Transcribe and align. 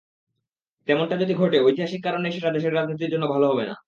তেমনটা 0.87 1.15
যদি 1.17 1.33
ঘটে, 1.33 1.57
ঐতিহাসিক 1.61 2.01
কারণেই 2.03 2.31
সেটা 2.31 2.49
দেশের 2.51 2.73
রাজনীতির 2.73 3.11
জন্য 3.13 3.25
ভালো 3.27 3.45
হবে 3.47 3.63
না। 3.65 3.75